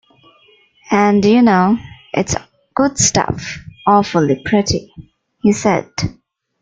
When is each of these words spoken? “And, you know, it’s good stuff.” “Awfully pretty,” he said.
“And, 0.89 1.23
you 1.23 1.43
know, 1.43 1.77
it’s 2.11 2.35
good 2.73 2.97
stuff.” 2.97 3.59
“Awfully 3.85 4.41
pretty,” 4.43 4.91
he 5.43 5.51
said. 5.51 5.91